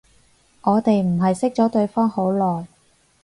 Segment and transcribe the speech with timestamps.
[0.61, 2.65] 我哋唔係識咗對方好耐